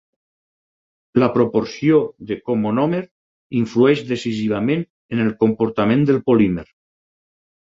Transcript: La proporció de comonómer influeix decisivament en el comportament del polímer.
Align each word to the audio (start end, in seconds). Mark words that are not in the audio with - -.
La 1.23 1.27
proporció 1.35 1.99
de 2.31 2.37
comonómer 2.51 3.01
influeix 3.61 4.01
decisivament 4.13 4.83
en 5.17 5.23
el 5.27 5.33
comportament 5.45 6.05
del 6.13 6.23
polímer. 6.31 6.67